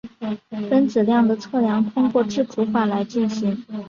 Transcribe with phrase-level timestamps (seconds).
[0.67, 3.63] 分子量的测量通过质谱法来进行。